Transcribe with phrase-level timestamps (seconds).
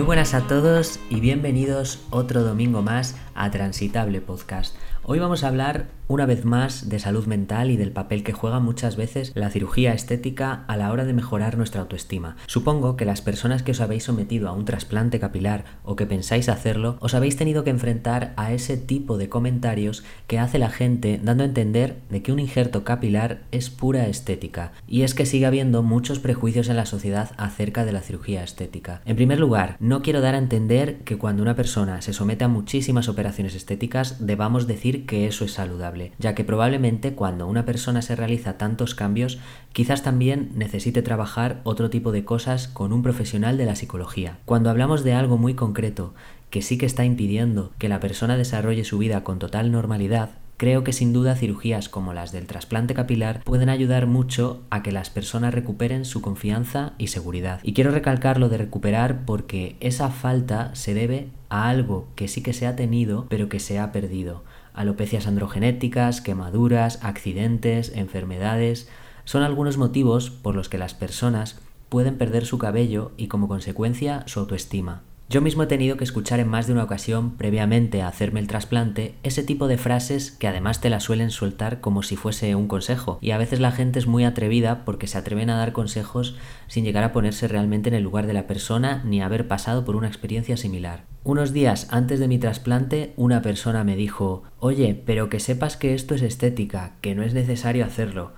[0.00, 4.74] buenas a todos y bienvenidos otro domingo más a Transitable Podcast.
[5.04, 8.60] Hoy vamos a hablar una vez más de salud mental y del papel que juega
[8.60, 12.36] muchas veces la cirugía estética a la hora de mejorar nuestra autoestima.
[12.46, 16.48] Supongo que las personas que os habéis sometido a un trasplante capilar o que pensáis
[16.48, 21.18] hacerlo, os habéis tenido que enfrentar a ese tipo de comentarios que hace la gente
[21.20, 24.72] dando a entender de que un injerto capilar es pura estética.
[24.86, 29.00] Y es que sigue habiendo muchos prejuicios en la sociedad acerca de la cirugía estética.
[29.04, 32.48] En primer lugar, no quiero dar a entender que cuando una persona se somete a
[32.48, 38.02] muchísimas operaciones estéticas debamos decir que eso es saludable, ya que probablemente cuando una persona
[38.02, 39.38] se realiza tantos cambios,
[39.72, 44.38] quizás también necesite trabajar otro tipo de cosas con un profesional de la psicología.
[44.44, 46.14] Cuando hablamos de algo muy concreto,
[46.50, 50.30] que sí que está impidiendo que la persona desarrolle su vida con total normalidad,
[50.62, 54.92] Creo que sin duda cirugías como las del trasplante capilar pueden ayudar mucho a que
[54.92, 57.58] las personas recuperen su confianza y seguridad.
[57.64, 62.44] Y quiero recalcar lo de recuperar porque esa falta se debe a algo que sí
[62.44, 64.44] que se ha tenido pero que se ha perdido
[64.74, 68.88] alopecias androgenéticas, quemaduras, accidentes, enfermedades,
[69.24, 74.24] son algunos motivos por los que las personas pueden perder su cabello y como consecuencia
[74.26, 75.02] su autoestima.
[75.32, 78.48] Yo mismo he tenido que escuchar en más de una ocasión, previamente a hacerme el
[78.48, 82.68] trasplante, ese tipo de frases que además te las suelen soltar como si fuese un
[82.68, 83.16] consejo.
[83.22, 86.84] Y a veces la gente es muy atrevida porque se atreven a dar consejos sin
[86.84, 90.08] llegar a ponerse realmente en el lugar de la persona ni haber pasado por una
[90.08, 91.06] experiencia similar.
[91.24, 95.94] Unos días antes de mi trasplante, una persona me dijo, oye, pero que sepas que
[95.94, 98.32] esto es estética, que no es necesario hacerlo.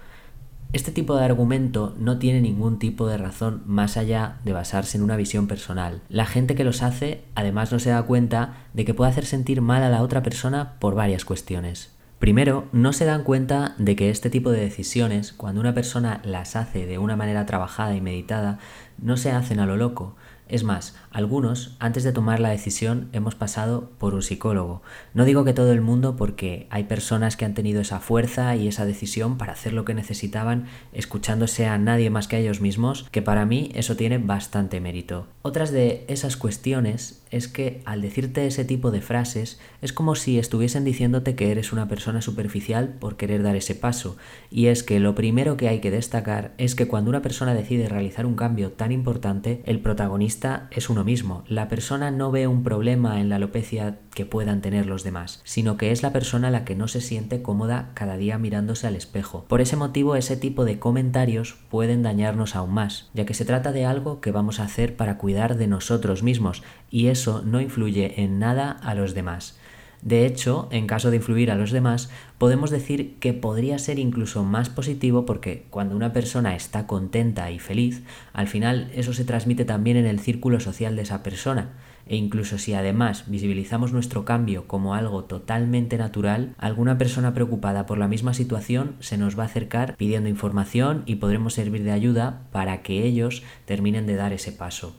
[0.75, 5.05] Este tipo de argumento no tiene ningún tipo de razón más allá de basarse en
[5.05, 6.03] una visión personal.
[6.09, 9.61] La gente que los hace además no se da cuenta de que puede hacer sentir
[9.61, 11.93] mal a la otra persona por varias cuestiones.
[12.19, 16.57] Primero, no se dan cuenta de que este tipo de decisiones, cuando una persona las
[16.57, 18.59] hace de una manera trabajada y meditada,
[18.99, 20.17] no se hacen a lo loco,
[20.49, 24.83] es más, algunos, antes de tomar la decisión, hemos pasado por un psicólogo.
[25.15, 28.69] No digo que todo el mundo porque hay personas que han tenido esa fuerza y
[28.69, 33.07] esa decisión para hacer lo que necesitaban escuchándose a nadie más que a ellos mismos,
[33.11, 35.27] que para mí eso tiene bastante mérito.
[35.43, 40.39] Otras de esas cuestiones es que al decirte ese tipo de frases es como si
[40.39, 44.17] estuviesen diciéndote que eres una persona superficial por querer dar ese paso.
[44.51, 47.89] Y es que lo primero que hay que destacar es que cuando una persona decide
[47.89, 51.45] realizar un cambio tan importante, el protagonista es uno mismo.
[51.49, 55.77] La persona no ve un problema en la alopecia que puedan tener los demás, sino
[55.77, 59.45] que es la persona la que no se siente cómoda cada día mirándose al espejo.
[59.49, 63.73] Por ese motivo ese tipo de comentarios pueden dañarnos aún más, ya que se trata
[63.73, 68.23] de algo que vamos a hacer para cuidar de nosotros mismos y eso no influye
[68.23, 69.59] en nada a los demás.
[70.05, 74.45] De hecho, en caso de influir a los demás, podemos decir que podría ser incluso
[74.45, 78.03] más positivo porque cuando una persona está contenta y feliz,
[78.35, 81.71] al final eso se transmite también en el círculo social de esa persona.
[82.07, 87.99] E incluso si además visibilizamos nuestro cambio como algo totalmente natural, alguna persona preocupada por
[87.99, 92.43] la misma situación se nos va a acercar pidiendo información y podremos servir de ayuda
[92.53, 94.95] para que ellos terminen de dar ese paso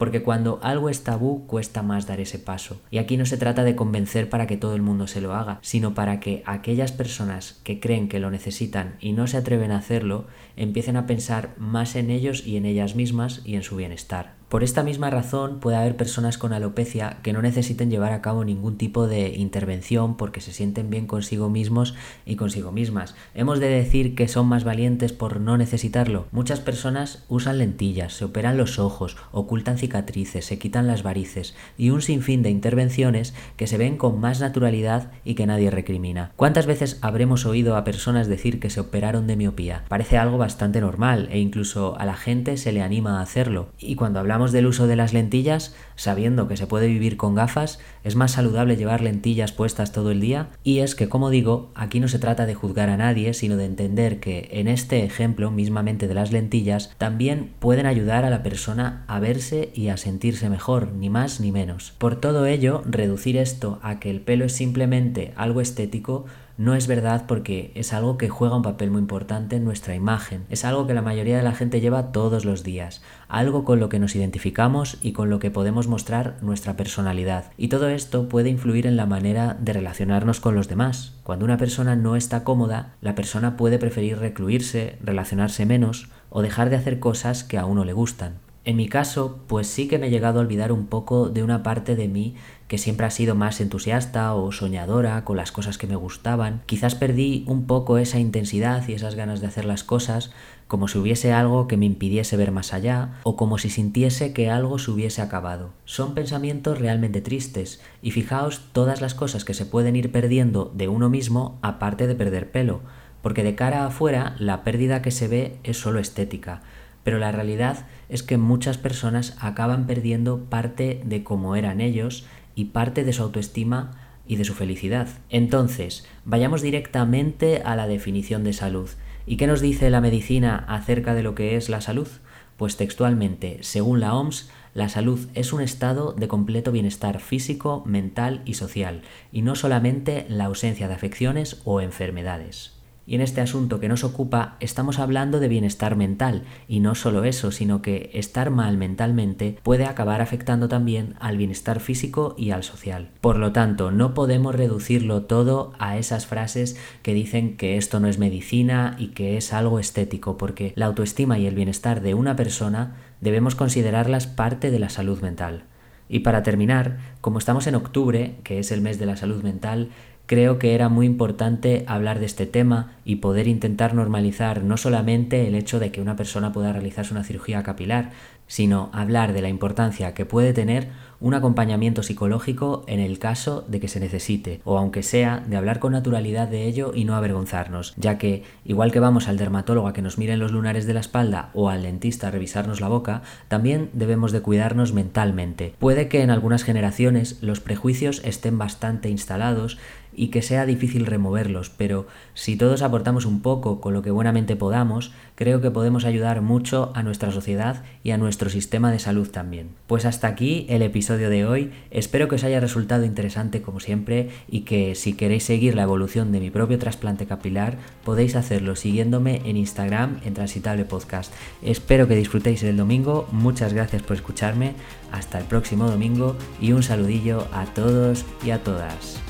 [0.00, 2.80] porque cuando algo es tabú cuesta más dar ese paso.
[2.90, 5.58] Y aquí no se trata de convencer para que todo el mundo se lo haga,
[5.60, 9.76] sino para que aquellas personas que creen que lo necesitan y no se atreven a
[9.76, 10.24] hacerlo,
[10.56, 14.39] empiecen a pensar más en ellos y en ellas mismas y en su bienestar.
[14.50, 18.44] Por esta misma razón puede haber personas con alopecia que no necesiten llevar a cabo
[18.44, 21.94] ningún tipo de intervención porque se sienten bien consigo mismos
[22.26, 23.14] y consigo mismas.
[23.36, 26.26] Hemos de decir que son más valientes por no necesitarlo.
[26.32, 31.90] Muchas personas usan lentillas, se operan los ojos, ocultan cicatrices, se quitan las varices y
[31.90, 36.32] un sinfín de intervenciones que se ven con más naturalidad y que nadie recrimina.
[36.34, 39.84] ¿Cuántas veces habremos oído a personas decir que se operaron de miopía?
[39.86, 43.68] Parece algo bastante normal e incluso a la gente se le anima a hacerlo.
[43.78, 47.78] Y cuando hablamos del uso de las lentillas, sabiendo que se puede vivir con gafas,
[48.02, 50.48] es más saludable llevar lentillas puestas todo el día.
[50.64, 53.66] Y es que, como digo, aquí no se trata de juzgar a nadie, sino de
[53.66, 59.04] entender que en este ejemplo mismamente de las lentillas, también pueden ayudar a la persona
[59.06, 61.92] a verse y a sentirse mejor, ni más ni menos.
[61.98, 66.24] Por todo ello, reducir esto a que el pelo es simplemente algo estético
[66.60, 70.44] no es verdad porque es algo que juega un papel muy importante en nuestra imagen.
[70.50, 73.88] Es algo que la mayoría de la gente lleva todos los días, algo con lo
[73.88, 77.46] que nos identificamos y con lo que podemos mostrar nuestra personalidad.
[77.56, 81.14] Y todo esto puede influir en la manera de relacionarnos con los demás.
[81.22, 86.68] Cuando una persona no está cómoda, la persona puede preferir recluirse, relacionarse menos o dejar
[86.68, 88.34] de hacer cosas que a uno le gustan.
[88.62, 91.62] En mi caso, pues sí que me he llegado a olvidar un poco de una
[91.62, 92.34] parte de mí
[92.68, 96.62] que siempre ha sido más entusiasta o soñadora con las cosas que me gustaban.
[96.66, 100.30] Quizás perdí un poco esa intensidad y esas ganas de hacer las cosas
[100.68, 104.50] como si hubiese algo que me impidiese ver más allá o como si sintiese que
[104.50, 105.70] algo se hubiese acabado.
[105.86, 110.86] Son pensamientos realmente tristes y fijaos todas las cosas que se pueden ir perdiendo de
[110.86, 112.82] uno mismo aparte de perder pelo,
[113.22, 116.60] porque de cara afuera la pérdida que se ve es solo estética
[117.04, 122.66] pero la realidad es que muchas personas acaban perdiendo parte de cómo eran ellos y
[122.66, 123.92] parte de su autoestima
[124.26, 125.08] y de su felicidad.
[125.28, 128.88] Entonces, vayamos directamente a la definición de salud.
[129.26, 132.08] ¿Y qué nos dice la medicina acerca de lo que es la salud?
[132.56, 138.42] Pues textualmente, según la OMS, la salud es un estado de completo bienestar físico, mental
[138.44, 139.02] y social,
[139.32, 142.79] y no solamente la ausencia de afecciones o enfermedades.
[143.06, 147.24] Y en este asunto que nos ocupa estamos hablando de bienestar mental, y no solo
[147.24, 152.62] eso, sino que estar mal mentalmente puede acabar afectando también al bienestar físico y al
[152.62, 153.10] social.
[153.20, 158.08] Por lo tanto, no podemos reducirlo todo a esas frases que dicen que esto no
[158.08, 162.36] es medicina y que es algo estético, porque la autoestima y el bienestar de una
[162.36, 165.64] persona debemos considerarlas parte de la salud mental.
[166.08, 169.90] Y para terminar, como estamos en octubre, que es el mes de la salud mental,
[170.30, 175.48] creo que era muy importante hablar de este tema y poder intentar normalizar no solamente
[175.48, 178.12] el hecho de que una persona pueda realizarse una cirugía capilar,
[178.50, 180.88] sino hablar de la importancia que puede tener
[181.20, 185.78] un acompañamiento psicológico en el caso de que se necesite, o aunque sea de hablar
[185.78, 189.92] con naturalidad de ello y no avergonzarnos, ya que igual que vamos al dermatólogo a
[189.92, 193.22] que nos miren los lunares de la espalda o al dentista a revisarnos la boca,
[193.46, 195.74] también debemos de cuidarnos mentalmente.
[195.78, 199.78] Puede que en algunas generaciones los prejuicios estén bastante instalados
[200.12, 204.56] y que sea difícil removerlos, pero si todos aportamos un poco con lo que buenamente
[204.56, 209.28] podamos, creo que podemos ayudar mucho a nuestra sociedad y a nuestro sistema de salud
[209.28, 209.68] también.
[209.86, 214.30] Pues hasta aquí el episodio de hoy, espero que os haya resultado interesante como siempre
[214.48, 219.42] y que si queréis seguir la evolución de mi propio trasplante capilar podéis hacerlo siguiéndome
[219.44, 221.34] en Instagram en Transitable Podcast.
[221.60, 224.72] Espero que disfrutéis el domingo, muchas gracias por escucharme,
[225.12, 229.20] hasta el próximo domingo y un saludillo a todos y a todas.